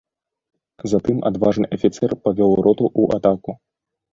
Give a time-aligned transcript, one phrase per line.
[0.93, 3.51] Затым адважны афіцэр павёў роту ў атаку.